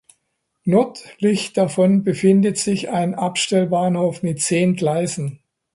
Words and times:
Nördlich 0.63 1.53
davon 1.53 2.03
befindet 2.03 2.57
sich 2.57 2.89
eine 2.89 3.15
Abstellbahnhof 3.19 4.23
mit 4.23 4.41
zehn 4.41 4.75
Gleisen. 4.75 5.43